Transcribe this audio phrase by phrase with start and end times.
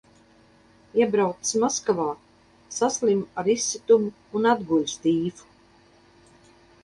[0.99, 2.05] Iebraucis Maskavā,
[2.79, 5.51] saslimu ar izsitumu un atguļas tīfu.